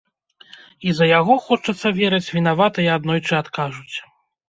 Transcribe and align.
І 0.87 0.95
за 1.01 1.09
яго, 1.19 1.37
хочацца 1.45 1.87
верыць, 2.01 2.25
вінаватыя 2.39 2.89
аднойчы 2.99 3.33
адкажуць. 3.45 3.97